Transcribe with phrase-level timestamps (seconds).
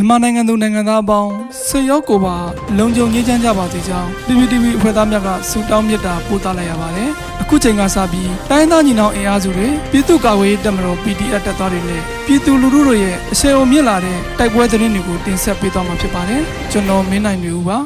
[0.00, 1.30] မြန်မာနိုင်ငံသူနိုင်ငံသားအပေါင်း
[1.66, 2.36] ဆွေရောက်ကိုပါ
[2.78, 7.10] လုံခြုံရေးချမ်းကြပါစေကြောင်း PPTV အဖွဲ့သားများကဆုတောင်းမေတ္တာပို့သလိုက်ရပါတယ်။
[7.42, 17.78] အခုချိန်ကစပြီးတိုင်းသားညီနောင်အင်အားစုတွေပြည်သူ့ကာကွယ်ရေးတပ်မတော် PDF တပ်သားတွေနဲ့ပြည်သူလူထုတို့ရဲ့အဆင်အုံမြင့်လာတဲ့တိုက်ပွဲသတင်းတွေကိုတင်ဆက်ပေးသွားမှာဖြစ်ပါတယ်။ကျွန်တော်မင်းနိုင်နေဦးပါ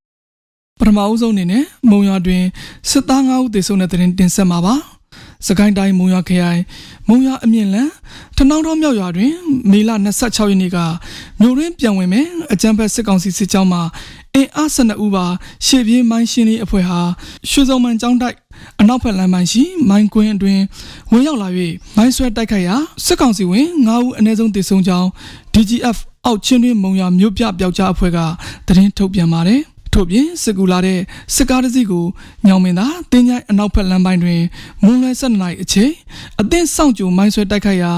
[0.80, 2.42] ။ပထမအဦးဆုံးအနေနဲ့မုံရွာတွင်
[2.90, 4.76] စစ်သား9ဦးသေဆုံးတဲ့သတင်းတင်ဆက်မှာပါ။
[5.46, 6.60] စကိုင်းတိုင်းမုံရွာခရိုင်
[7.08, 7.90] မုံရွာအမြင့်လန်
[8.36, 9.32] ထနောင်းတော်မြောက်ရွာတွင်
[9.70, 9.90] မေလ
[10.20, 10.78] 26ရက်နေ့က
[11.40, 13.82] မြို့ရင်းပြန်ဝင်မယ်အကြံဖက်စစ်ကောင်စီစစ်ကြောင်းမှာ
[14.34, 15.26] အင်အား12ဦးပါ
[15.66, 17.00] ရှေ့ပြေးမိုင်းရှင်းလေးအဖွဲ့ဟာ
[17.50, 18.36] ရွှေစုံမှန်ကျောင်းတိုက်
[18.80, 20.62] အနောက်ဘက်လမ်းပိုင်းရှိမိုင်းကွင်းအတွင်း
[21.10, 21.48] ဝင်ရောက်လာ၍
[21.96, 25.08] မိုင်းဆွဲတိုက်ခိုက်ရာစစ်ကောင်စီဝင်9ဦးအနည်းဆုံးသေဆုံးကြောင်း
[25.54, 28.18] DGF အောက်ချင်းတွင်မုံရွာမြို့ပြပျောက်ကြားအဖွဲ့က
[28.66, 29.60] သတင်းထုတ်ပြန်ပါတယ်
[29.92, 30.98] ထို့ပြင်စစ်ကူလာတဲ့
[31.34, 32.04] စစ်ကားတစ်စီးကို
[32.46, 34.40] ညောင်မင်းသာတင်းချိုင်းအနောက်ဘက်လမ်းပိုင်းတွင်
[34.84, 35.92] မွန်းလွဲ7နာရီအချိန်
[36.40, 37.92] အသင့်စောင့်ကြိုမိုင်းဆွဲတိုက်ခိုက်ရာ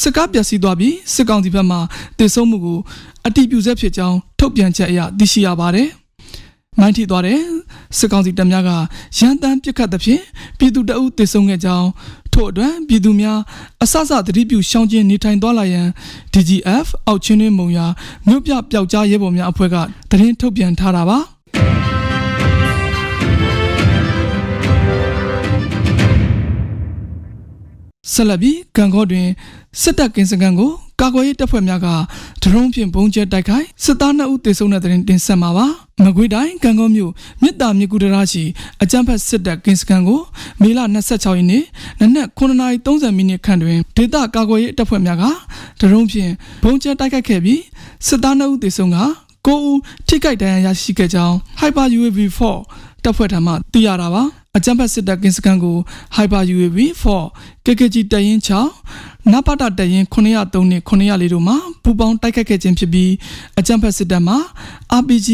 [0.00, 1.78] စစ်ကားပျက်စီးသွားပြီးစစ်ကောင်စီဘက်မှ
[2.18, 2.78] တိုက်ဆုံမှုကို
[3.26, 5.88] အတိပြုဆဲဖြစ်ကြောင်းထုတ်ပြန်ချက်အရသိရှိရပါတယ်။
[6.80, 7.40] မိုင်းထိသွားတဲ့
[7.98, 8.70] စစ်ကောင်စီတပ်များက
[9.18, 10.22] ရန်တမ်းပစ်ခတ်သဖြင့်
[10.58, 11.88] ပြည်သူတအုပ်တိုက်ဆုံခဲ့ကြောင်း
[12.32, 13.38] ထို့အတွက်ပြည်သူများ
[13.82, 15.86] အဆအဆသတိပြုရှောင်ကျဉ်နေထိုင်သွားလာရန်
[16.32, 17.78] DGF အောက်ချင်းတွင်မုံရ
[18.26, 19.76] မြို့ပြပျောက်ကြားရဲဘော်များအဖွဲ့က
[20.10, 21.20] သတင်းထုတ်ပြန်ထားတာပါ။
[28.16, 29.28] ဆက်လက်ပြီးကံကောတွင်
[29.80, 31.86] စစ်တပ်ကင်းစကန်ကိုကာကွယ်ရေးတပ်ဖွဲ့များက
[32.42, 35.66] ဒရုန်းဖြင့်ပုံကျဲတိုက်ခိုက်စစ်သား2ဦးသေဆုံးတဲ့တဲ့တင်ဆက်မှာပါ
[36.04, 38.44] မကွေးတိုင်းကံကောမြို့မြစ်တာမြစ်ကူတရာရှိ
[38.82, 40.20] အကြမ်းဖက်စစ်တပ်ကင်းစကန်ကို
[40.60, 41.64] မေလ26ရက်နေ့
[42.00, 45.24] နနက်9:30မိနစ်ခန့်တွင်ဒေသကာကွယ်ရေးတပ်ဖွဲ့များက
[45.80, 47.60] ဒရုန်းဖြင့်ပုံကျဲတိုက်ခိုက်ခဲ့ပြီး
[48.06, 48.98] စစ်သား2ဦးသေဆုံးက
[49.46, 49.78] 9ဦး
[50.08, 54.22] ထိခိုက်ဒဏ်ရာရရှိခဲ့ကြောင်း Hyper UAV 4 တပ်ဖွဲ့ထံမှသိရတာပါ
[54.56, 55.76] အကြံဖတ်စစ်တပ်ကင်းစကန်ကို
[56.16, 58.40] Hyper UAV 4 KKG တရင်
[58.84, 63.12] 6နပတတရင်903နဲ့904တို့မှာပူပေါင်းတိုက်ခိုက်ခဲ့ခြင်းဖြစ်ပြီး
[63.58, 64.38] အကြံဖတ်စစ်တပ်မှာ
[64.98, 65.28] RPG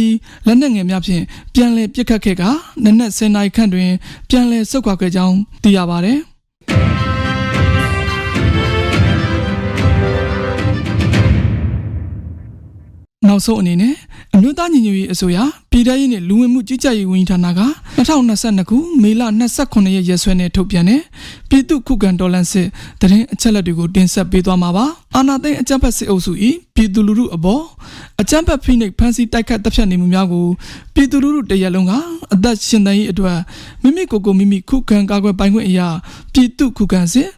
[0.47, 1.23] လက်နက်ငယ်များဖြင့်
[1.55, 2.43] ပြန်လည်ပစ်ခတ်ခဲ့က
[2.85, 3.91] နနက်10နာရီခန့်တွင်
[4.29, 6.32] ပြန်လည်ဆုတ်ခွာခဲ့ကြောင်းသိရပါတယ်
[13.33, 13.95] နောက်ဆုံးအနေနဲ့
[14.35, 15.39] အမျိုးသားညီညွတ်ရေးအစိုးရ
[15.71, 17.61] ပြည်ထရေးနဲ့လူဝင်မှုကြီးကြပ်ရေးဝန်ကြီးဌာနက
[17.97, 19.23] 2022ခုမေလ
[19.59, 21.01] 29ရက်ရက်စွဲနဲ့ထုတ်ပြန်တဲ့
[21.49, 22.69] ပြည်သူ့ခုခံတော်လှန်စစ်
[23.01, 26.33] တရင်အချက်လက်တွေကိုတင်ဆက်ပေးသွားမှာပါအာနာသိန်းအကြမ်းဖက်စစ်အုပ်စု၏
[26.75, 27.63] ပြည်သူလူထုအပေါ်
[28.21, 30.47] အကြမ်းဖက်ဖိနှိပ်ဖမ်းဆီးတိုက်ခတ်တပ်ဖြတ်နေမှုများကို
[30.95, 31.93] ပြည်သူလူထုတရက်လုံးက
[32.35, 33.39] အသက်ရှင်သန်ရေးအတွက်
[33.83, 35.89] မိမိကိုယ်ကိုမိမိခုခံကာကွယ်ပိုင်ခွင့်အရာ
[36.33, 37.29] ပြည်သူခုခံစစ်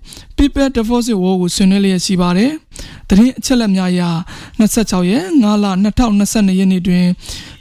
[0.44, 2.50] People Deposit War ကိုဆွေးနွေးလျက်ရှိပါတယ်။
[3.08, 4.02] တရင်အချက်လက်များအရ
[4.60, 5.66] 26ရက်5လ
[6.14, 7.04] 2022ရက်နေ့တွင်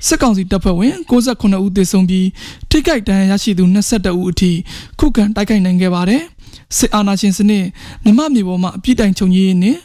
[0.08, 2.28] စစ်ကောင်စီတပ်ဖွဲ့ဝင်69ဦးသေဆုံးပြီး
[2.70, 4.52] ထိခိုက်ဒဏ်ရာရရှိသူ22ဦးအထိ
[5.00, 6.22] ခုခံတိုက်ခိုက်နိုင်ခဲ့ပါတယ်။
[6.78, 7.66] စစ်အာဏာရှင်စနစ်
[8.04, 9.78] မြမမြေပေါ်မှာအပြစ်တိုင်ချုပ်ငြိရေးနဲ့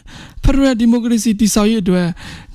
[0.43, 2.07] ဖက်ဒရယ်ဒီမိုကရေစီတည်ဆောက်ရေးအတွက်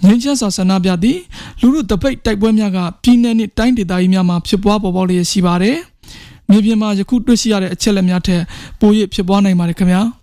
[0.03, 1.20] ငြိမ်းချမ်းစွာဆန္ဒပြသည့်
[1.62, 5.78] လူလူတပိတ်တိုက်ပွဲများကပြည်내နှင့်တိုင်းဒေသကြီးများမှာဖြစ်ပွားပေါ်ပေါက်လျက်ရှိပါတယ်။
[6.50, 8.42] မြေပြင်မှာယခုတွေ့ရှိရတဲ့အချက်လက်များထက်
[8.80, 10.03] ပို၍ဖြစ်ပွားနိုင်ပါတယ်ခင်ဗျာ။